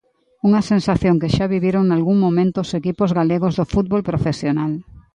Unha 0.47 0.61
sensación 0.71 1.15
que 1.21 1.33
xa 1.35 1.45
viviron 1.55 1.83
nalgún 1.87 2.17
momento 2.25 2.57
os 2.65 2.71
equipos 2.79 3.09
galegos 3.19 3.53
do 3.59 3.65
fútbol 3.73 4.01
profesional. 4.09 4.71